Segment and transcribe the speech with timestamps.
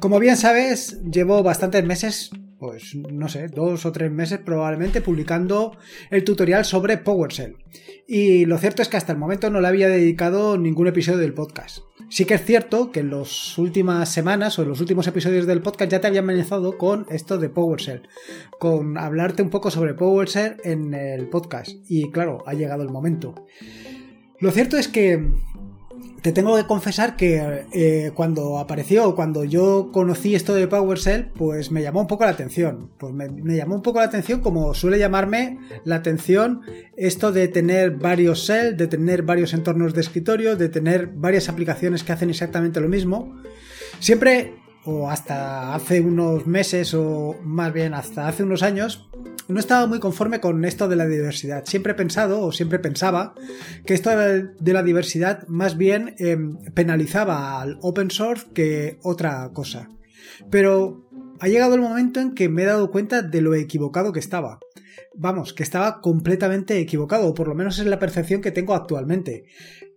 [0.00, 5.76] Como bien sabes, llevo bastantes meses, pues no sé, dos o tres meses probablemente, publicando
[6.10, 7.58] el tutorial sobre PowerShell.
[8.08, 11.34] Y lo cierto es que hasta el momento no le había dedicado ningún episodio del
[11.34, 11.80] podcast.
[12.08, 15.60] Sí que es cierto que en las últimas semanas o en los últimos episodios del
[15.60, 18.08] podcast ya te había amenazado con esto de PowerShell,
[18.58, 21.72] con hablarte un poco sobre PowerShell en el podcast.
[21.88, 23.34] Y claro, ha llegado el momento.
[24.38, 25.28] Lo cierto es que
[26.22, 31.70] te tengo que confesar que eh, cuando apareció, cuando yo conocí esto de PowerShell, pues
[31.70, 32.90] me llamó un poco la atención.
[32.98, 36.62] Pues me, llamó un poco la atención como suele llamarme la atención
[36.96, 42.04] esto de tener varios shell, de tener varios entornos de escritorio, de tener varias aplicaciones
[42.04, 43.36] que hacen exactamente lo mismo.
[43.98, 49.08] Siempre, o hasta hace unos meses, o más bien hasta hace unos años,
[49.50, 51.64] no estaba muy conforme con esto de la diversidad.
[51.66, 53.34] Siempre he pensado, o siempre pensaba,
[53.84, 59.88] que esto de la diversidad más bien em, penalizaba al open source que otra cosa.
[60.50, 61.08] Pero
[61.40, 64.60] ha llegado el momento en que me he dado cuenta de lo equivocado que estaba.
[65.14, 69.44] Vamos, que estaba completamente equivocado, o por lo menos es la percepción que tengo actualmente.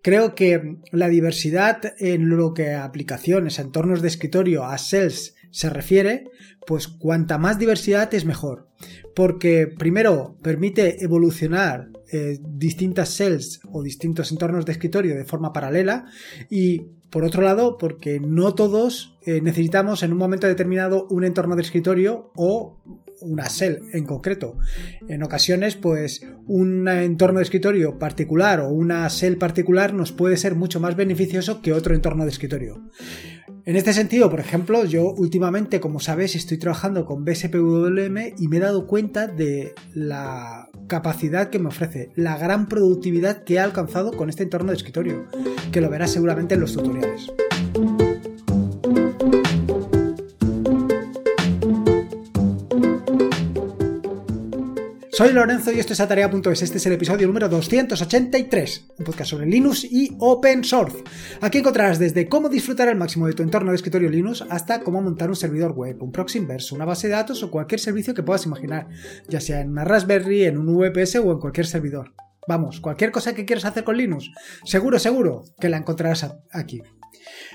[0.02, 5.70] Creo que la diversidad en lo que a aplicaciones, entornos de escritorio, a sales se
[5.70, 6.26] refiere,
[6.66, 8.68] pues cuanta más diversidad es mejor.
[9.16, 16.06] Porque primero permite evolucionar eh, distintas cells o distintos entornos de escritorio de forma paralela
[16.50, 16.80] y
[17.12, 21.62] por otro lado porque no todos eh, necesitamos en un momento determinado un entorno de
[21.62, 22.80] escritorio o
[23.22, 24.58] una cell en concreto.
[25.08, 30.56] En ocasiones, pues un entorno de escritorio particular o una cell particular nos puede ser
[30.56, 32.89] mucho más beneficioso que otro entorno de escritorio.
[33.66, 38.58] En este sentido, por ejemplo, yo últimamente, como sabes, estoy trabajando con BSPWM y me
[38.58, 44.11] he dado cuenta de la capacidad que me ofrece, la gran productividad que he alcanzado
[44.11, 45.28] con este entorno de escritorio,
[45.72, 47.31] que lo verás seguramente en los tutoriales.
[55.13, 56.63] Soy Lorenzo y esto es Atarea.es.
[56.63, 61.03] Este es el episodio número 283, un podcast sobre Linux y Open Source.
[61.40, 65.03] Aquí encontrarás desde cómo disfrutar al máximo de tu entorno de escritorio Linux hasta cómo
[65.03, 68.24] montar un servidor web, un proxy inverso, una base de datos o cualquier servicio que
[68.24, 68.88] puedas imaginar,
[69.29, 72.16] ya sea en una Raspberry, en un VPS o en cualquier servidor.
[72.47, 74.31] Vamos, cualquier cosa que quieras hacer con Linux,
[74.66, 76.81] seguro, seguro que la encontrarás aquí.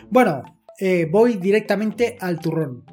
[0.09, 0.45] Bueno,
[0.79, 2.85] eh, voy directamente al turrón,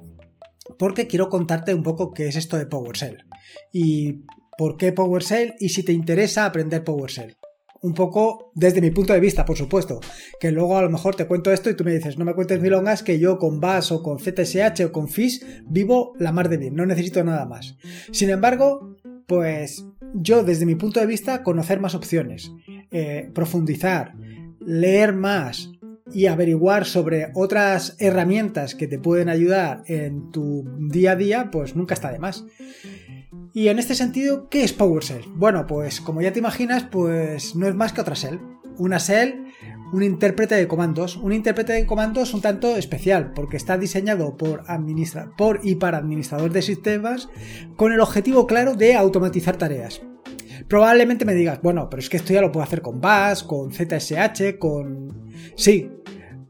[0.80, 3.26] porque quiero contarte un poco qué es esto de PowerShell.
[3.72, 4.24] Y
[4.58, 7.36] por qué PowerShell y si te interesa aprender PowerShell.
[7.82, 10.00] Un poco desde mi punto de vista, por supuesto.
[10.40, 12.60] Que luego a lo mejor te cuento esto y tú me dices, no me cuentes
[12.60, 16.58] milongas que yo con Bash o con ZSH o con Fish vivo la mar de
[16.58, 17.78] bien, no necesito nada más.
[18.12, 18.96] Sin embargo,
[19.28, 22.52] pues yo desde mi punto de vista conocer más opciones,
[22.92, 24.14] eh, profundizar,
[24.60, 25.70] leer más,
[26.14, 31.76] y averiguar sobre otras herramientas que te pueden ayudar en tu día a día, pues
[31.76, 32.46] nunca está de más.
[33.56, 35.24] Y en este sentido, ¿qué es PowerShell?
[35.30, 38.42] Bueno, pues como ya te imaginas, pues no es más que otra shell.
[38.78, 39.46] Una shell,
[39.94, 41.16] un intérprete de comandos.
[41.16, 44.66] Un intérprete de comandos un tanto especial, porque está diseñado por,
[45.38, 47.30] por y para administradores de sistemas
[47.78, 50.02] con el objetivo claro de automatizar tareas.
[50.68, 53.72] Probablemente me digas, bueno, pero es que esto ya lo puedo hacer con Bash, con
[53.72, 55.32] ZSH, con...
[55.56, 55.90] Sí,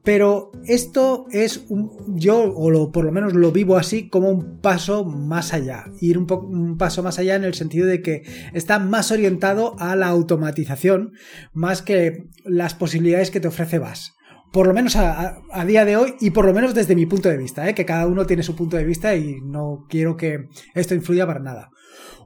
[0.05, 5.03] pero esto es un, yo, o por lo menos lo vivo así, como un paso
[5.03, 5.85] más allá.
[5.99, 8.21] Ir un, un, paso más allá en el sentido de que
[8.53, 11.13] está más orientado a la automatización,
[11.53, 14.09] más que las posibilidades que te ofrece Bash.
[14.53, 17.37] Por lo menos a, día de hoy y por lo menos desde mi punto de
[17.37, 17.73] vista, ¿eh?
[17.73, 20.45] que cada uno tiene su punto de vista y no quiero que
[20.75, 21.71] esto influya para nada.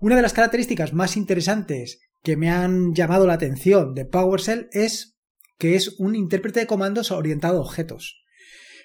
[0.01, 5.18] Una de las características más interesantes que me han llamado la atención de PowerShell es
[5.59, 8.23] que es un intérprete de comandos orientado a objetos.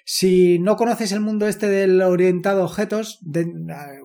[0.07, 3.19] Si no conoces el mundo este del orientado a objetos,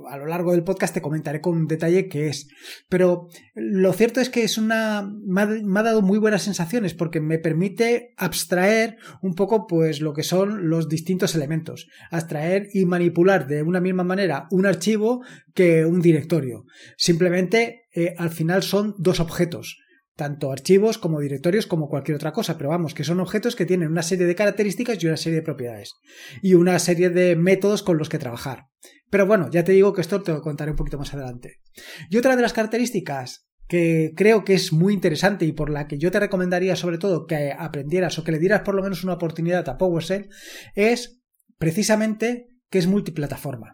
[0.09, 2.49] a, lo largo del podcast te comentaré con detalle qué es.
[2.89, 5.07] Pero lo cierto es que es una.
[5.27, 10.23] Me ha, dado muy buenas sensaciones porque me permite abstraer un poco, pues, lo que
[10.23, 11.87] son los distintos elementos.
[12.11, 16.65] Abstraer y manipular de una misma manera un archivo que un directorio.
[16.97, 19.77] Simplemente, eh, al final son dos objetos
[20.21, 23.91] tanto archivos como directorios como cualquier otra cosa, pero vamos, que son objetos que tienen
[23.91, 25.95] una serie de características y una serie de propiedades
[26.43, 28.67] y una serie de métodos con los que trabajar.
[29.09, 31.63] Pero bueno, ya te digo que esto te lo contaré un poquito más adelante.
[32.11, 35.97] Y otra de las características que creo que es muy interesante y por la que
[35.97, 39.15] yo te recomendaría sobre todo que aprendieras o que le dieras por lo menos una
[39.15, 40.29] oportunidad a PowerShell
[40.75, 41.23] es
[41.57, 43.73] precisamente que es multiplataforma.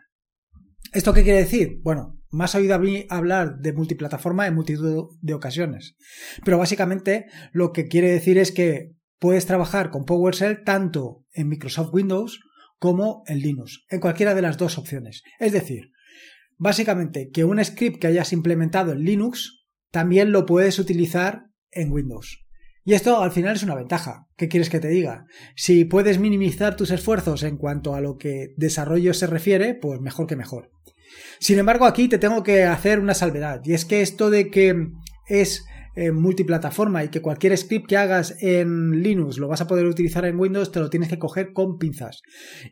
[0.92, 1.80] ¿Esto qué quiere decir?
[1.82, 5.96] Bueno, más oído a mí hablar de multiplataforma en multitud de ocasiones.
[6.44, 11.92] Pero básicamente lo que quiere decir es que puedes trabajar con PowerShell tanto en Microsoft
[11.92, 12.40] Windows
[12.78, 15.22] como en Linux, en cualquiera de las dos opciones.
[15.40, 15.90] Es decir,
[16.58, 22.44] básicamente que un script que hayas implementado en Linux también lo puedes utilizar en Windows.
[22.84, 24.28] Y esto al final es una ventaja.
[24.36, 25.24] ¿Qué quieres que te diga?
[25.56, 30.28] Si puedes minimizar tus esfuerzos en cuanto a lo que desarrollo se refiere, pues mejor
[30.28, 30.70] que mejor.
[31.38, 33.60] Sin embargo, aquí te tengo que hacer una salvedad.
[33.64, 34.88] Y es que esto de que
[35.26, 35.64] es
[35.98, 40.26] eh, multiplataforma y que cualquier script que hagas en Linux lo vas a poder utilizar
[40.26, 42.20] en Windows, te lo tienes que coger con pinzas.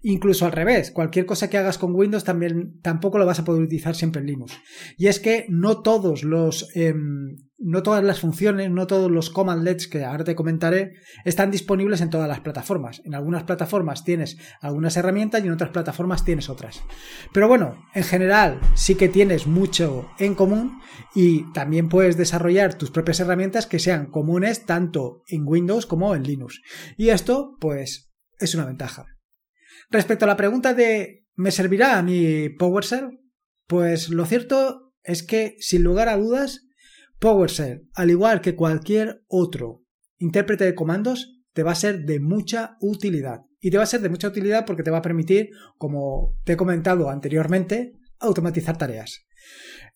[0.02, 3.62] Incluso al revés, cualquier cosa que hagas con Windows también tampoco lo vas a poder
[3.62, 4.52] utilizar siempre en Linux.
[4.98, 9.88] Y es que no todos los em, no todas las funciones, no todos los commandlets
[9.88, 13.00] que ahora te comentaré están disponibles en todas las plataformas.
[13.06, 16.82] En algunas plataformas tienes algunas herramientas y en otras plataformas tienes otras.
[17.32, 20.78] Pero bueno, en general sí que tienes mucho en común
[21.14, 26.24] y también puedes desarrollar tus propias herramientas que sean comunes tanto en Windows como en
[26.24, 26.60] Linux.
[26.98, 29.06] Y esto pues es una ventaja.
[29.88, 33.20] Respecto a la pregunta de ¿me servirá a mi PowerShell?
[33.66, 36.63] Pues lo cierto es que sin lugar a dudas
[37.24, 39.82] PowerShell, al igual que cualquier otro
[40.18, 43.40] intérprete de comandos, te va a ser de mucha utilidad.
[43.62, 45.48] Y te va a ser de mucha utilidad porque te va a permitir,
[45.78, 49.24] como te he comentado anteriormente, automatizar tareas.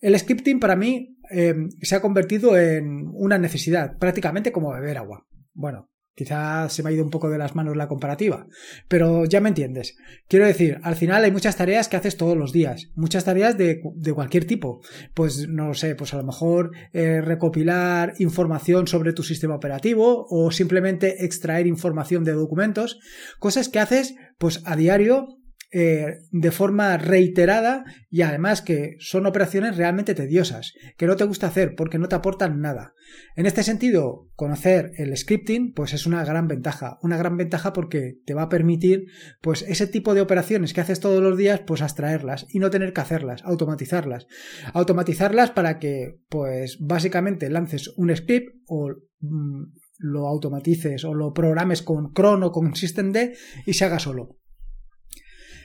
[0.01, 5.27] El scripting para mí eh, se ha convertido en una necesidad, prácticamente como beber agua.
[5.53, 8.49] Bueno, Quizás se me ha ido un poco de las manos la comparativa,
[8.89, 9.97] pero ya me entiendes.
[10.27, 13.81] Quiero decir, al final hay muchas tareas que haces todos los días, muchas tareas de,
[14.13, 14.81] cualquier tipo.
[15.15, 20.51] Pues no sé, pues a lo mejor eh, recopilar información sobre tu sistema operativo o
[20.51, 22.99] simplemente extraer información de documentos,
[23.39, 25.39] cosas que haces pues a diario
[25.71, 31.49] eh, de forma reiterada y además que son operaciones realmente tediosas, que no te gusta
[31.49, 32.95] hacer porque no te aportan nada.
[33.37, 38.19] En este sentido, conocer el scripting pues es una gran ventaja, una gran ventaja porque
[38.25, 39.09] te va a permitir
[39.43, 42.95] pues ese tipo de operaciones que haces todos los días pues abstraerlas y no tener
[42.95, 44.27] que hacerlas, automatizarlas.
[44.73, 48.89] Automatizarlas para que pues básicamente lances un script o
[49.21, 49.65] mm,
[49.99, 53.35] lo automatices o lo programes con cron o con systemd
[53.67, 54.39] y se haga solo.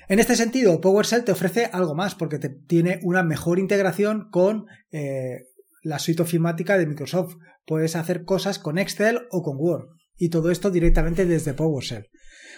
[0.09, 4.65] En este sentido, PowerShell te ofrece algo más porque te tiene una mejor integración con
[4.91, 5.45] eh,
[5.81, 7.35] la suite ofimática de Microsoft.
[7.65, 12.07] Puedes hacer cosas con Excel o con Word y todo esto directamente desde PowerShell.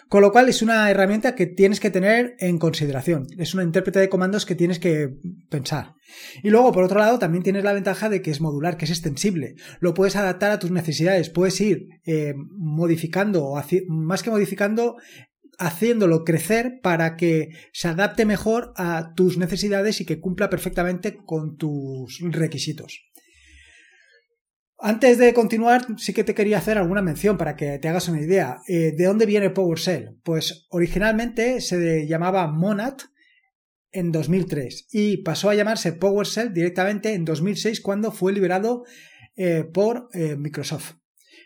[0.07, 3.25] Con lo cual es una herramienta que tienes que tener en consideración.
[3.37, 5.09] Es una intérprete de comandos que tienes que
[5.49, 5.93] pensar.
[6.43, 8.91] Y luego, por otro lado, también tienes la ventaja de que es modular, que es
[8.91, 9.55] extensible.
[9.79, 11.29] Lo puedes adaptar a tus necesidades.
[11.29, 14.97] Puedes ir eh, modificando, o más que modificando,
[15.59, 21.57] haciéndolo crecer para que se adapte mejor a tus necesidades y que cumpla perfectamente con
[21.57, 23.05] tus requisitos.
[24.77, 28.21] Antes de continuar, sí que te quería hacer alguna mención para que te hagas una
[28.21, 28.57] idea.
[28.67, 30.19] Eh, ¿De dónde viene PowerShell?
[30.23, 32.97] Pues originalmente se llamaba Monad
[33.91, 38.83] en 2003 y pasó a llamarse PowerShell directamente en 2006 cuando fue liberado
[39.37, 40.95] eh, por eh, Microsoft.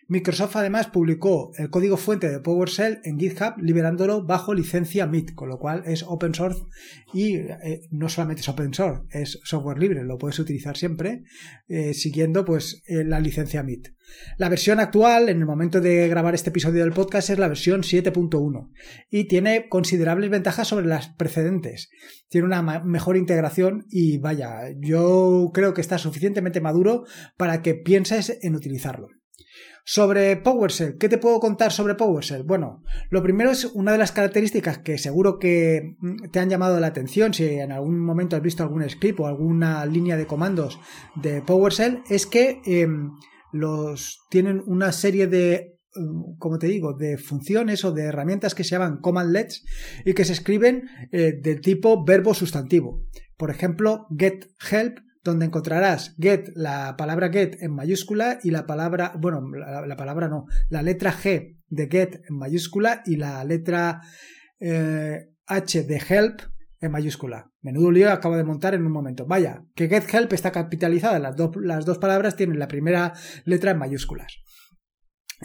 [0.09, 5.49] Microsoft además publicó el código fuente de PowerShell en GitHub liberándolo bajo licencia MIT, con
[5.49, 6.63] lo cual es open source
[7.13, 11.25] y eh, no solamente es open source, es software libre, lo puedes utilizar siempre
[11.67, 13.89] eh, siguiendo pues eh, la licencia MIT.
[14.37, 17.81] La versión actual, en el momento de grabar este episodio del podcast, es la versión
[17.81, 18.71] 7.1
[19.11, 21.91] y tiene considerables ventajas sobre las precedentes.
[22.29, 27.03] Tiene una mejor integración y vaya, yo creo que está suficientemente maduro
[27.37, 29.18] para que pienses en utilizarlo.
[29.91, 32.43] Sobre PowerShell, ¿qué te puedo contar sobre PowerShell?
[32.43, 36.79] Bueno, lo primero es una de las características que seguro que mm, te han llamado
[36.79, 40.79] la atención si en algún momento has visto algún script o alguna línea de comandos
[41.15, 43.11] de PowerShell, es que em,
[43.51, 48.63] los tienen una serie de mm, como te digo, de funciones o de herramientas que
[48.63, 49.65] se llaman commandlets
[50.05, 53.07] y que se escriben eh, del tipo verbo sustantivo.
[53.37, 59.13] Por ejemplo, get help donde encontrarás get, la palabra get en mayúscula y la palabra,
[59.17, 64.01] bueno, la, palabra no, la letra G de get en mayúscula y la letra
[64.59, 66.41] eh, H de help
[66.81, 67.51] en mayúscula.
[67.61, 69.25] Menudo lío acabo de montar en un momento.
[69.25, 73.13] Vaya, que get help está capitalizada, las, las dos palabras tienen la primera
[73.45, 74.39] letra en mayúsculas.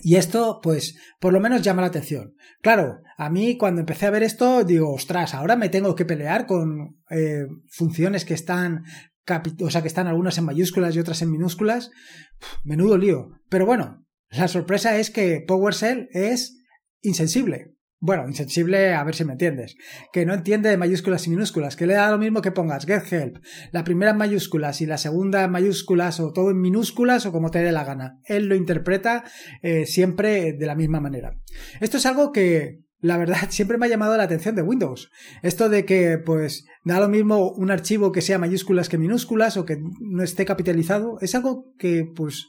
[0.02, 2.34] Y esto, pues, por lo menos llama la atención.
[2.62, 6.46] Claro, a mí cuando empecé a ver esto, digo, ostras, ahora me tengo que pelear
[6.46, 8.82] con eh, funciones que están
[9.60, 11.90] o sea que están algunas en mayúsculas y otras en minúsculas,
[12.64, 13.30] menudo lío.
[13.48, 16.58] Pero bueno, la sorpresa es que PowerShell es
[17.02, 17.74] insensible.
[18.06, 19.76] Bueno, insensible, a ver si me entiendes.
[20.12, 23.10] Que no entiende de mayúsculas y minúsculas, que le da lo mismo que pongas get
[23.10, 23.38] help,
[23.72, 27.50] la primera en mayúsculas y la segunda en mayúsculas o todo en minúsculas o como
[27.50, 28.20] te dé la gana.
[28.24, 29.24] Él lo interpreta
[29.62, 31.38] eh, siempre de la misma manera.
[31.80, 35.10] Esto es algo que la verdad, siempre me ha llamado la atención de Windows.
[35.42, 39.66] Esto de que, pues, da lo mismo un archivo que sea mayúsculas que minúsculas o
[39.66, 42.48] que no esté capitalizado, es algo que, pues,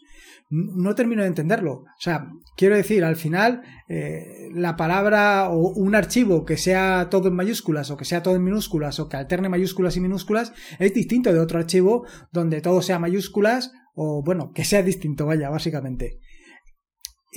[0.50, 1.74] no termino de entenderlo.
[1.74, 7.28] O sea, quiero decir, al final, eh, la palabra o un archivo que sea todo
[7.28, 10.94] en mayúsculas o que sea todo en minúsculas o que alterne mayúsculas y minúsculas es
[10.94, 16.20] distinto de otro archivo donde todo sea mayúsculas o, bueno, que sea distinto, vaya, básicamente.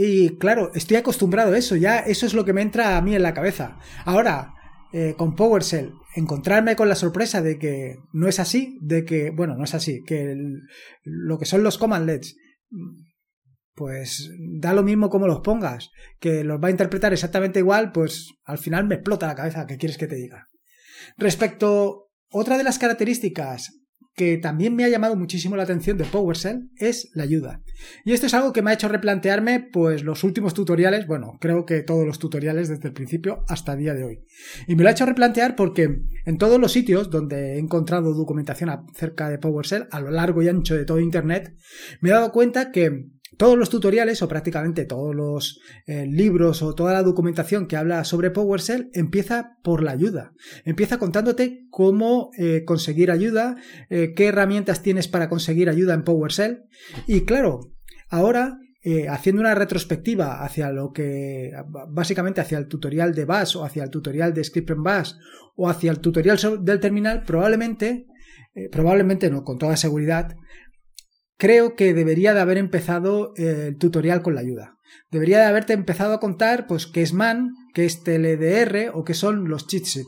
[0.00, 3.16] Y claro, estoy acostumbrado a eso, ya eso es lo que me entra a mí
[3.16, 3.80] en la cabeza.
[4.04, 4.54] Ahora,
[4.92, 9.56] eh, con PowerShell, encontrarme con la sorpresa de que no es así, de que, bueno,
[9.56, 10.36] no es así, que
[11.02, 12.36] lo que son los commandlets
[13.74, 18.34] pues da lo mismo como los pongas, que los va a interpretar exactamente igual, pues
[18.44, 20.46] al final me explota la cabeza, ¿qué quieres que te diga?
[21.16, 23.72] Respecto, otra de las características
[24.18, 27.62] que también me ha llamado muchísimo la atención de PowerShell es la ayuda.
[28.04, 31.64] Y esto es algo que me ha hecho replantearme pues los últimos tutoriales, bueno, creo
[31.64, 34.24] que todos los tutoriales desde el principio hasta el día de hoy.
[34.66, 38.70] Y me lo ha hecho replantear porque en todos los sitios donde he encontrado documentación
[38.70, 41.54] acerca de PowerShell a lo largo y ancho de todo internet,
[42.00, 43.06] me he dado cuenta que
[43.38, 48.02] todos los tutoriales o prácticamente todos los eh, libros o toda la documentación que habla
[48.04, 50.32] sobre PowerShell empieza por la ayuda.
[50.64, 53.56] Empieza contándote cómo eh, conseguir ayuda,
[53.90, 56.64] eh, qué herramientas tienes para conseguir ayuda en PowerShell.
[57.06, 57.72] Y claro,
[58.10, 58.58] ahora
[59.10, 61.52] haciendo una retrospectiva hacia lo que
[61.90, 65.12] básicamente hacia el tutorial de Bash o hacia el tutorial de Script en Bash
[65.56, 68.06] o hacia el tutorial del terminal, probablemente,
[68.72, 70.34] probablemente no, con toda seguridad,
[71.38, 74.76] creo que debería de haber empezado eh, el tutorial con la ayuda.
[75.10, 79.14] Debería de haberte empezado a contar, pues, qué es MAN, qué es TLDR o qué
[79.14, 80.06] son los chipset.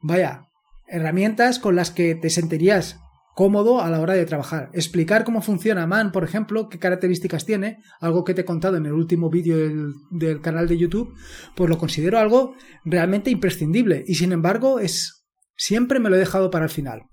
[0.00, 0.48] Vaya,
[0.86, 2.98] herramientas con las que te sentirías
[3.34, 4.70] cómodo a la hora de trabajar.
[4.72, 8.86] Explicar cómo funciona MAN, por ejemplo, qué características tiene, algo que te he contado en
[8.86, 11.14] el último vídeo del, del canal de YouTube,
[11.56, 12.54] pues lo considero algo
[12.84, 15.24] realmente imprescindible y sin embargo es
[15.56, 17.04] siempre me lo he dejado para el final.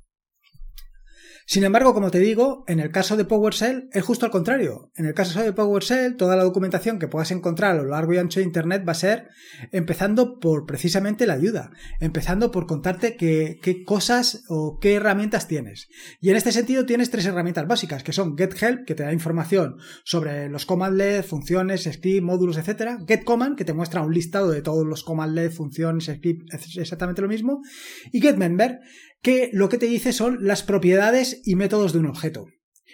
[1.49, 4.91] Sin embargo, como te digo, en el caso de PowerShell es justo al contrario.
[4.95, 8.19] En el caso de PowerShell, toda la documentación que puedas encontrar a lo largo y
[8.19, 9.29] ancho de Internet va a ser
[9.71, 15.87] empezando por precisamente la ayuda, empezando por contarte qué, cosas o qué herramientas tienes.
[16.21, 19.77] Y en este sentido tienes tres herramientas básicas, que son GetHelp, que te da información
[20.03, 22.99] sobre los commandlets, funciones, script, módulos, etc.
[23.07, 27.63] GetCommand, que te muestra un listado de todos los commandlets, funciones, script, exactamente lo mismo.
[28.11, 28.81] Y GetMember,
[29.21, 32.47] que lo que te dice son las propiedades y métodos de un objeto.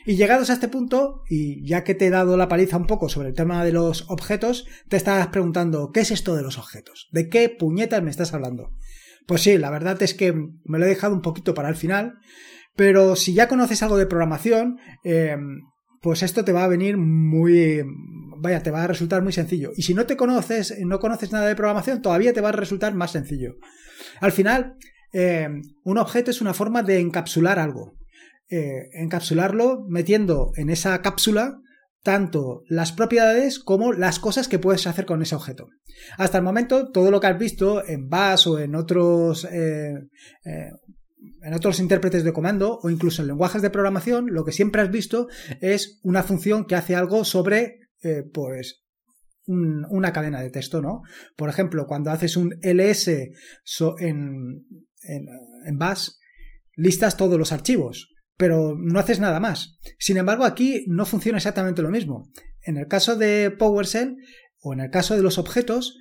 [0.05, 3.09] Y llegados a este punto, y ya que te he dado la paliza un poco
[3.09, 7.07] sobre el tema de los objetos, te estás preguntando, ¿qué es esto de los objetos?
[7.11, 8.71] ¿De qué puñetas me estás hablando?
[9.25, 12.19] Pues sí, la verdad es que me lo he dejado un poquito para el final,
[12.75, 15.61] pero si ya conoces algo de programación, em,
[16.01, 17.81] pues esto te va a venir muy,
[18.37, 19.71] vaya, te va a resultar muy sencillo.
[19.75, 22.93] Y si no te conoces, no conoces nada de programación, todavía te va a resultar
[22.93, 23.55] más sencillo.
[24.21, 24.75] Al final,
[25.17, 25.47] eh,
[25.85, 27.93] un objeto es una forma de encapsular algo.
[28.49, 31.61] Eh, encapsularlo metiendo en esa cápsula
[32.03, 35.69] tanto las propiedades como las cosas que puedes hacer con ese objeto.
[36.17, 39.93] Hasta el momento, todo lo que has visto en Bash o en otros, eh,
[40.43, 44.91] en otros intérpretes de comando o incluso en lenguajes de programación, lo que siempre has
[44.91, 45.29] visto
[45.61, 47.79] es una función que hace algo sobre,
[48.33, 48.85] pues,
[49.47, 51.01] una cadena de texto, ¿no?
[51.35, 53.07] Por ejemplo, cuando haces un ls
[53.99, 54.65] en,
[55.07, 56.09] en, Bash
[56.75, 59.77] listas todos los archivos, pero no haces nada más.
[59.97, 62.29] Sin embargo, aquí no funciona exactamente lo mismo.
[62.61, 64.17] En el caso de PowerShell
[64.59, 65.97] o en el caso de los objetos,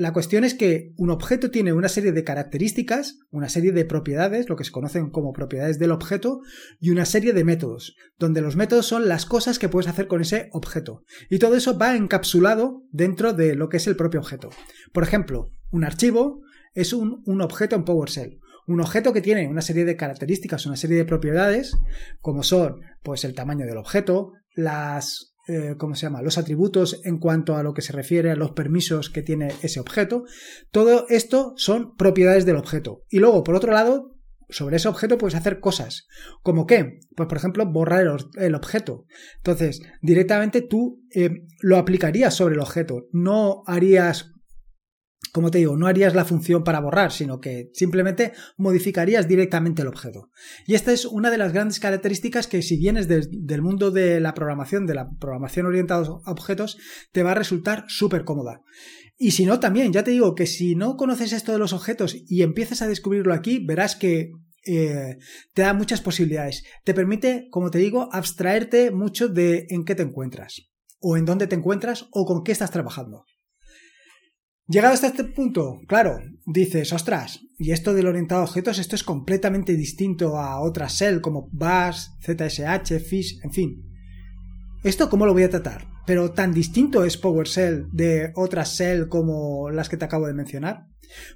[0.00, 4.48] la cuestión es que un objeto tiene una serie de características, una serie de propiedades,
[4.48, 6.40] lo que se conocen como propiedades del objeto,
[6.78, 10.22] y una serie de métodos, donde los métodos son las cosas que puedes hacer con
[10.22, 11.04] ese objeto.
[11.28, 14.48] Y todo eso va encapsulado dentro de lo que es el propio objeto.
[14.92, 16.40] Por ejemplo, un archivo
[16.74, 18.40] es un, objeto en PowerShell.
[18.66, 21.76] Un objeto que tiene una serie de características, una serie de propiedades,
[22.20, 26.22] como son pues el tamaño del objeto, las eh, ¿cómo se llama?
[26.22, 29.80] los atributos en cuanto a lo que se refiere a los permisos que tiene ese
[29.80, 30.24] objeto.
[30.70, 33.04] Todo esto son propiedades del objeto.
[33.08, 34.14] Y luego, por otro lado,
[34.50, 36.06] sobre ese objeto puedes hacer cosas.
[36.42, 37.00] ¿Como qué?
[37.16, 39.06] Pues por ejemplo, borrar el, objeto.
[39.38, 43.08] Entonces, directamente tú eh, lo aplicarías sobre el objeto.
[43.12, 44.32] No harías
[45.32, 49.88] como te digo, no harías la función para borrar, sino que simplemente modificarías directamente el
[49.88, 50.30] objeto.
[50.66, 54.34] Y esta es una de las grandes características que si vienes del mundo de la
[54.34, 56.78] programación, de la programación orientada a objetos,
[57.12, 58.62] te va a resultar súper cómoda.
[59.16, 62.16] Y si no, también, ya te digo que si no conoces esto de los objetos
[62.26, 64.32] y empiezas a descubrirlo aquí, verás que
[64.66, 65.18] eh,
[65.52, 66.64] te da muchas posibilidades.
[66.84, 71.46] Te permite, como te digo, abstraerte mucho de en qué te encuentras, o en dónde
[71.46, 73.24] te encuentras, o con qué estás trabajando.
[74.70, 79.02] Llegado hasta este punto, claro, dices, ostras, y esto del orientado a objetos, esto es
[79.02, 83.82] completamente distinto a otras shell como Bash, ZSH, Fish, en fin.
[84.84, 85.88] ¿Esto cómo lo voy a tratar?
[86.06, 90.86] Pero tan distinto es PowerShell de otras shell como las que te acabo de mencionar.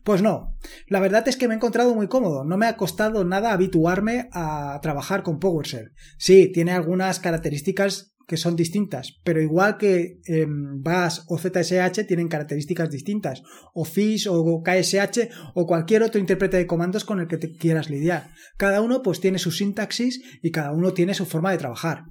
[0.04, 3.24] Pues no, la verdad es que me he encontrado muy cómodo, no me ha costado
[3.24, 5.90] nada habituarme a trabajar con PowerShell.
[6.18, 12.28] Sí, tiene algunas características que son distintas, pero igual que eh, Bash o ZSH tienen
[12.28, 13.42] características distintas,
[13.74, 17.90] o Fish o KSH o cualquier otro intérprete de comandos con el que te quieras
[17.90, 18.30] lidiar.
[18.56, 22.04] Cada uno pues tiene su sintaxis y cada uno tiene su forma de trabajar.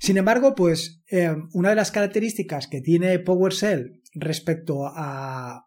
[0.00, 5.64] Sin embargo, pues em, una de las características que tiene PowerShell respecto a,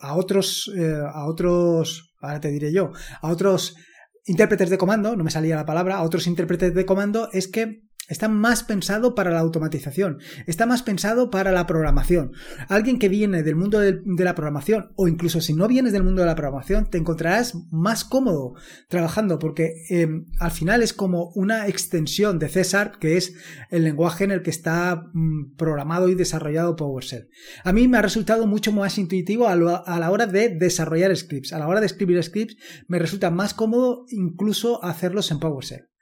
[0.00, 3.76] a otros, eh, a otros, ahora te diré yo, a otros
[4.26, 7.82] intérpretes de comando, no me salía la palabra, a otros intérpretes de comando es que
[8.08, 12.32] Está más pensado para la automatización, está más pensado para la programación.
[12.68, 16.20] Alguien que viene del mundo de, la programación, o incluso si no vienes del mundo
[16.20, 18.54] de la programación, te encontrarás más cómodo
[18.88, 23.34] trabajando, porque em, al final es como una extensión de César, que es
[23.70, 27.28] el lenguaje en el que está mm, programado y desarrollado PowerShell.
[27.64, 31.54] A mí me ha resultado mucho más intuitivo a, a la hora de desarrollar scripts.
[31.54, 32.56] A la hora de escribir scripts
[32.86, 35.93] me resulta más cómodo incluso hacerlos en PowerShell.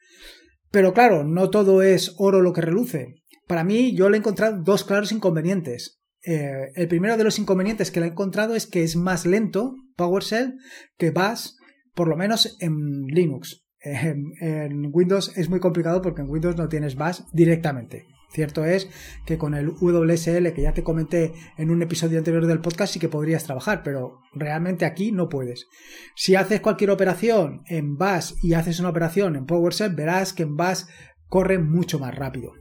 [0.73, 3.23] Pero claro, no todo es oro lo que reluce.
[3.47, 6.01] Para mí, yo le he encontrado dos claros inconvenientes.
[6.25, 9.75] Eh, el primero de los inconvenientes que le he encontrado es que es más lento
[9.97, 10.55] PowerShell
[10.97, 11.51] que Bash,
[11.95, 13.65] por lo menos en Linux.
[13.81, 18.07] en Windows es muy complicado porque en Windows no tienes Bash directamente.
[18.33, 18.89] Cierto es
[19.27, 22.99] que con el WSL que ya te comenté en un episodio anterior del podcast sí
[22.99, 25.67] que podrías trabajar, pero realmente aquí no puedes.
[26.17, 30.57] Si haces cualquier operación en Bash y haces una operación en PowerShell, verás que en
[30.57, 30.85] Bash
[31.29, 32.53] corre mucho más rápido.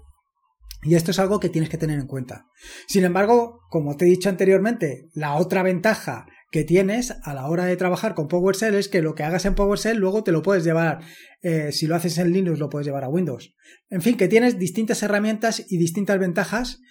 [0.84, 2.48] Y esto es algo que tienes que tener en cuenta.
[2.88, 7.66] Sin embargo, como te he dicho anteriormente, la otra ventaja que tienes a la hora
[7.66, 10.66] de trabajar con PowerShell es que lo que hagas en PowerShell luego te lo puedes
[10.66, 11.00] llevar,
[11.42, 13.56] eh, si lo haces en Linux lo puedes llevar a Windows.
[13.90, 16.82] En fin, que tienes distintas herramientas y distintas ventajas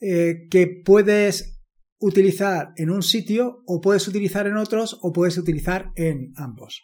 [0.00, 1.62] eh, que puedes
[2.00, 6.82] utilizar en un sitio o puedes utilizar en otros o puedes utilizar en ambos.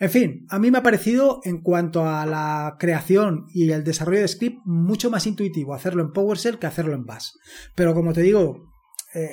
[0.00, 4.20] En fin, a mí me ha parecido en cuanto a la creación y el desarrollo
[4.20, 7.28] de script mucho más intuitivo hacerlo en PowerShell que hacerlo en Bash.
[7.76, 8.73] Pero como te digo,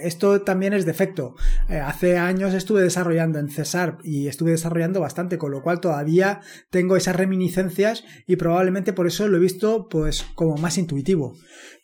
[0.04, 1.36] esto también es defecto.
[1.70, 6.42] Eh, hace años estuve desarrollando en Cesar y estuve desarrollando bastante, con lo cual todavía
[6.70, 11.36] tengo esas reminiscencias y probablemente por eso lo he visto pues como más intuitivo.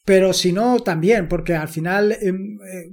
[0.06, 2.92] Pero si no, también, porque al final em, eh,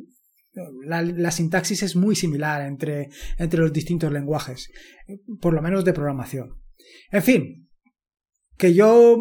[0.86, 4.70] la, sintaxis es muy similar entre, entre los distintos lenguajes,
[5.40, 6.60] por lo menos de programación.
[7.10, 7.68] En fin,
[8.56, 9.18] que yo,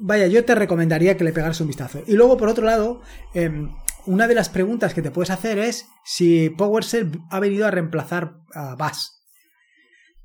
[0.00, 2.02] vaya, yo te recomendaría que le pegaras un vistazo.
[2.06, 3.00] Y luego, por otro lado,
[3.34, 3.70] em,
[4.06, 8.38] una de las preguntas que te puedes hacer es si PowerShell ha venido a reemplazar
[8.54, 9.08] a Bash.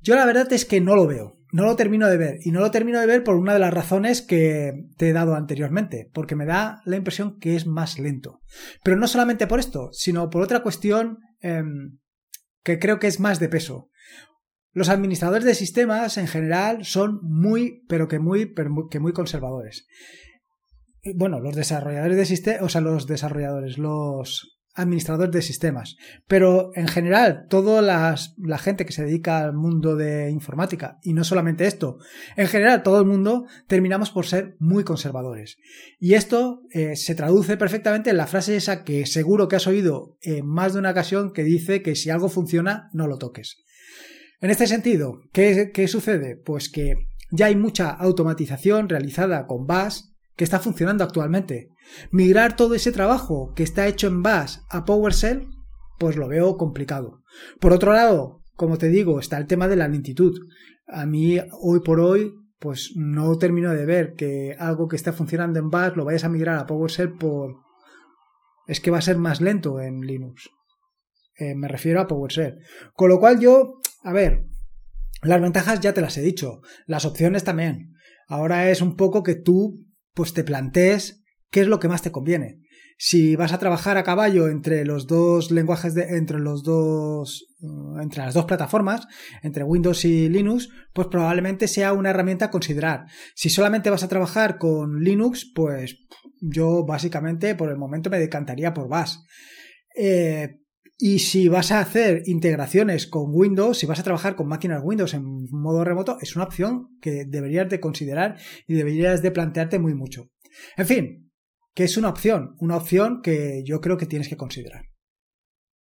[0.00, 2.60] Yo la verdad es que no lo veo, no lo termino de ver, y no
[2.60, 6.34] lo termino de ver por una de las razones que te he dado anteriormente, porque
[6.34, 8.40] me da la impresión que es más lento.
[8.82, 11.98] Pero no solamente por esto, sino por otra cuestión em,
[12.64, 13.90] que creo que es más de peso.
[14.72, 19.86] Los administradores de sistemas en general son muy, pero que muy, pero que muy conservadores
[21.14, 26.88] bueno, los desarrolladores de sistemas, o sea, los desarrolladores, los administradores de sistemas, pero en
[26.88, 31.98] general toda la gente que se dedica al mundo de informática, y no solamente esto,
[32.36, 35.58] en general todo el mundo terminamos por ser muy conservadores.
[35.98, 40.16] Y esto eh, se traduce perfectamente en la frase esa que seguro que has oído
[40.22, 43.58] en más de una ocasión que dice que si algo funciona, no lo toques.
[44.40, 46.36] En este sentido, ¿qué, qué sucede?
[46.36, 46.94] Pues que
[47.30, 50.00] ya hay mucha automatización realizada con Bash,
[50.36, 51.70] que está funcionando actualmente.
[52.10, 55.46] Migrar todo ese trabajo que está hecho en Bash a PowerShell,
[55.98, 57.22] pues lo veo complicado.
[57.60, 60.38] Por otro lado, como te digo, está el tema de la lentitud.
[60.86, 65.58] A mí, hoy por hoy, pues no termino de ver que algo que está funcionando
[65.58, 67.56] en Bash lo vayas a migrar a PowerShell por...
[68.66, 70.48] Es que va a ser más lento en Linux.
[71.36, 72.58] Eh, me refiero a PowerShell.
[72.94, 74.44] Con lo cual yo, a ver,
[75.22, 77.94] las ventajas ya te las he dicho, las opciones también.
[78.28, 82.12] Ahora es un poco que tú pues te plantees qué es lo que más te
[82.12, 82.60] conviene.
[82.98, 87.98] Si vas a trabajar a caballo entre los dos lenguajes de, entre los dos, uh,
[87.98, 89.08] entre las dos plataformas,
[89.42, 93.06] entre Windows y Linux, pues probablemente sea una herramienta a considerar.
[93.34, 95.98] Si solamente vas a trabajar con Linux, pues
[96.40, 99.16] yo básicamente por el momento me decantaría por Bash.
[99.96, 100.61] Eh,
[101.04, 105.14] y si vas a hacer integraciones con Windows, si vas a trabajar con máquinas Windows
[105.14, 108.38] en modo remoto, es una opción que deberías de considerar
[108.68, 110.30] y deberías de plantearte muy mucho.
[110.76, 111.32] En fin,
[111.74, 114.84] que es una opción, una opción que yo creo que tienes que considerar.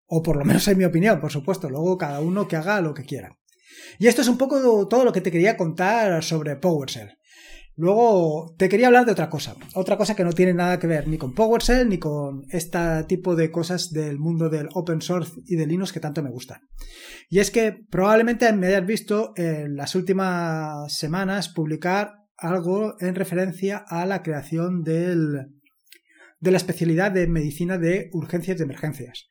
[0.08, 1.70] O por lo menos en mi opinión, por supuesto.
[1.70, 3.38] Luego cada uno que haga lo que quiera.
[4.00, 7.12] Y esto es un poco todo lo que te quería contar sobre PowerShell.
[7.76, 11.08] Luego te quería hablar de otra cosa, otra cosa que no tiene nada que ver
[11.08, 15.56] ni con PowerShell ni con este tipo de cosas del mundo del open source y
[15.56, 16.62] de Linux que tanto me gustan.
[17.30, 23.84] Y es que probablemente me hayas visto en las últimas semanas publicar algo en referencia
[23.88, 25.48] a la creación del,
[26.40, 29.28] de la especialidad de medicina de urgencias y emergencias.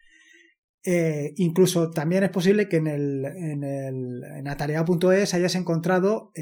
[0.83, 6.33] Eh, incluso también es posible que en el en, el, en hayas encontrado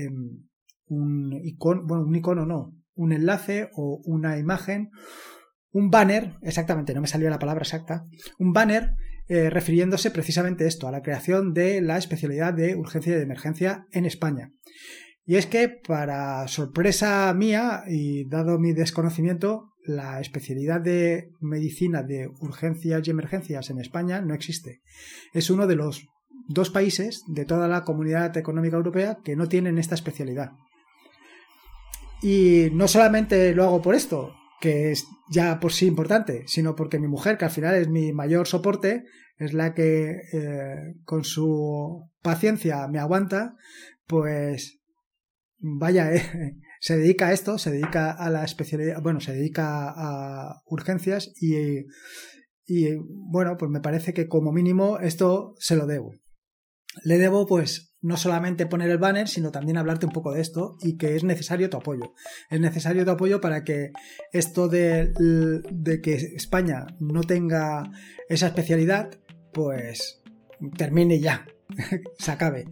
[0.89, 4.91] un icono, bueno, un icono no, un enlace o una imagen,
[5.71, 8.07] un banner, exactamente, no me salía la palabra exacta,
[8.39, 8.95] un banner
[9.29, 13.87] eh, refiriéndose precisamente esto, a la creación de la especialidad de urgencia y de emergencia
[13.93, 14.53] en España.
[15.27, 22.29] Y es que, para sorpresa mía y dado mi desconocimiento, la especialidad de medicina de
[22.41, 24.81] urgencias y emergencias en España no existe.
[25.35, 26.07] Es uno de los
[26.49, 30.53] dos países de toda la comunidad económica europea que no tienen esta especialidad.
[32.23, 36.99] Y no solamente lo hago por esto, que es ya por sí importante, sino porque
[36.99, 39.05] mi mujer, que al final es mi mayor soporte,
[39.37, 43.55] es la que eh, con su paciencia me aguanta,
[44.07, 44.81] pues
[45.59, 50.61] vaya, eh, se dedica a esto, se dedica a la especialidad, bueno, se dedica a
[50.67, 51.87] urgencias y,
[52.67, 52.97] y
[53.31, 56.13] bueno, pues me parece que como mínimo esto se lo debo.
[57.05, 60.77] Le debo pues no solamente poner el banner, sino también hablarte un poco de esto
[60.81, 62.15] y que es necesario tu apoyo.
[62.51, 63.93] Es necesario tu apoyo para que
[64.33, 65.13] esto de,
[65.71, 67.91] de que España no tenga
[68.29, 69.11] esa especialidad,
[69.53, 70.23] pues
[70.77, 71.47] termine ya,
[72.19, 72.67] se acabe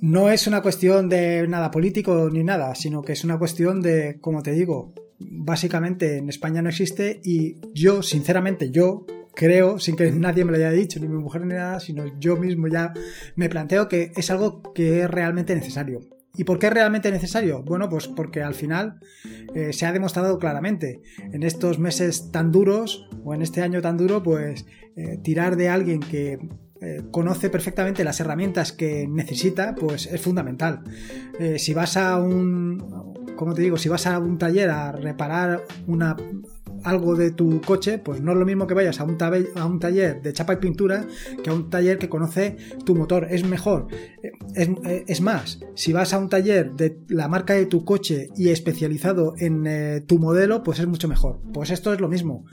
[0.00, 4.18] no es una cuestión de nada político ni nada, sino que es una cuestión de,
[4.20, 10.10] como te digo, básicamente en España no existe y yo, sinceramente, yo creo, sin que
[10.10, 12.92] nadie me lo haya dicho, ni mi mujer ni nada, sino yo mismo ya
[13.36, 16.00] me planteo que es algo que es realmente necesario.
[16.36, 17.62] ¿Y por qué es realmente necesario?
[17.62, 18.98] Bueno, pues porque al final
[19.54, 21.00] eh, se ha demostrado claramente
[21.32, 24.66] en estos meses tan duros o en este año tan duro, pues
[24.96, 26.40] eh, tirar de alguien que
[26.80, 30.80] eh, conoce perfectamente las herramientas que necesita, pues es fundamental.
[31.56, 36.16] Si vas a un, como te digo, si vas a un taller a reparar una
[36.84, 39.18] algo de tu coche, pues no es lo mismo que vayas a un,
[39.56, 41.04] a un taller de chapa y pintura
[41.42, 43.26] que a un taller que conoce tu motor.
[43.30, 43.88] Es mejor.
[44.22, 44.68] Eh, es,
[45.06, 49.34] es más, si vas a un taller de la marca de tu coche y especializado
[49.38, 51.40] en tu modelo, pues es mucho mejor.
[51.52, 52.44] Pues esto es lo mismo.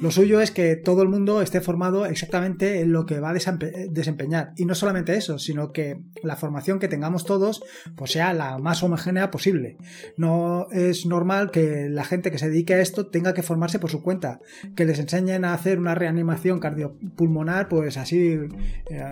[0.00, 3.34] Lo suyo es que todo el mundo esté formado exactamente en lo que va a
[3.34, 4.52] desempeñar.
[4.56, 7.62] Y no solamente eso, sino que la formación que tengamos todos
[7.96, 9.76] pues sea la más homogénea posible.
[10.16, 13.90] No es normal que la gente que se dedique a esto tenga que formarse por
[13.90, 14.40] su cuenta,
[14.74, 18.38] que les enseñen a hacer una reanimación cardiopulmonar pues así
[18.90, 19.02] eh,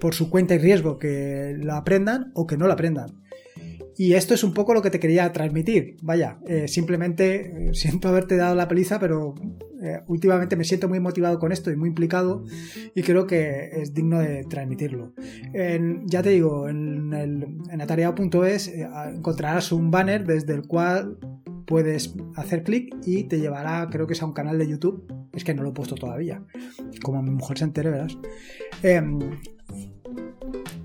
[0.00, 3.22] por su cuenta y riesgo, que la aprendan o que no la aprendan.
[3.98, 5.96] Y esto es un poco lo que te quería transmitir.
[6.02, 9.34] Vaya, eh, simplemente eh, siento haberte dado la paliza, pero
[10.08, 12.44] últimamente me siento muy motivado con esto y muy implicado
[12.94, 15.12] y creo que es digno de transmitirlo.
[16.06, 18.68] ya te digo, en, en atareado.es
[19.14, 21.18] encontrarás un banner desde el cual
[21.66, 25.12] puedes hacer clic y te llevará, creo que es a un canal de YouTube.
[25.32, 26.42] Es que no lo he puesto todavía.
[27.02, 28.16] Como mi mujer se entere, verás.
[28.82, 29.18] Em,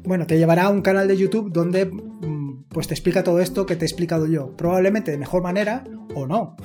[0.04, 3.66] bueno, te llevará a un canal de YouTube donde mm, pues te explica todo esto
[3.66, 4.56] que te he explicado yo.
[4.58, 5.84] Probablemente de mejor manera
[6.16, 6.56] o no.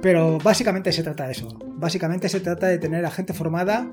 [0.00, 1.58] Pero básicamente se trata de eso.
[1.76, 3.92] Básicamente se trata de tener a gente formada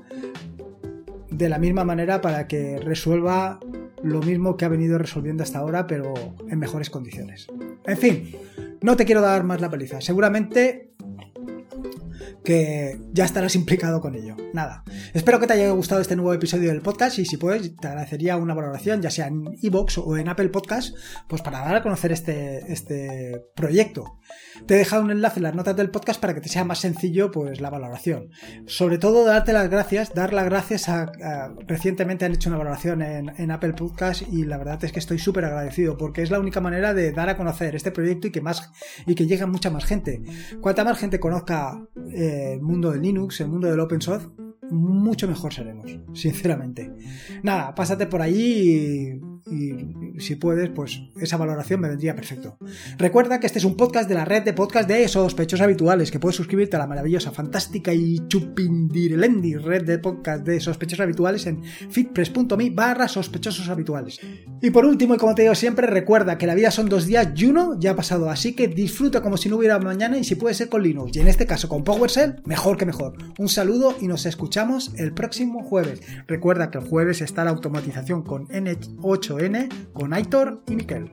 [1.30, 3.58] de la misma manera para que resuelva
[4.02, 6.14] lo mismo que ha venido resolviendo hasta ahora, pero
[6.48, 7.48] en mejores condiciones.
[7.86, 8.36] En fin,
[8.84, 10.02] no te quiero dar más la paliza.
[10.02, 10.93] Seguramente
[12.44, 14.36] que ya estarás implicado con ello.
[14.52, 14.84] Nada.
[15.14, 18.36] Espero que te haya gustado este nuevo episodio del podcast y si puedes te agradecería
[18.36, 20.94] una valoración, ya sea en iVoox o en Apple Podcast,
[21.26, 24.18] pues para dar a conocer este, este proyecto.
[24.66, 26.80] Te he dejado un enlace en las notas del podcast para que te sea más
[26.80, 28.28] sencillo pues la valoración.
[28.66, 31.10] Sobre todo darte las gracias, dar las gracias a,
[31.66, 35.44] recientemente han hecho una valoración en, Apple Podcast y la verdad es que estoy súper
[35.44, 38.70] agradecido porque es la única manera de dar a conocer este proyecto y que más
[39.06, 40.22] y que llegue mucha más gente.
[40.60, 41.78] Cuanta más gente conozca
[42.12, 44.28] eh, el mundo de Linux, el mundo del open source,
[44.70, 46.90] mucho mejor seremos, sinceramente.
[47.42, 52.56] Nada, pásate por allí y si puedes, pues esa valoración me vendría perfecto.
[52.98, 56.18] Recuerda que este es un podcast de la red de podcast de sospechosos habituales, que
[56.18, 61.62] puedes suscribirte a la maravillosa, fantástica y chupindirelendi red de podcast de sospechosos habituales en
[61.62, 64.20] fitpress.me barra sospechosos habituales.
[64.62, 67.28] Y por último, y como te digo siempre, recuerda que la vida son dos días
[67.36, 70.36] y uno ya ha pasado, así que disfruta como si no hubiera mañana y si
[70.36, 73.16] puede ser con Linux, y en este caso con PowerShell, mejor que mejor.
[73.38, 76.00] Un saludo y nos escuchamos el próximo jueves.
[76.26, 78.46] Recuerda que el jueves está la automatización con
[79.40, 81.10] N con Aitor y Miquel.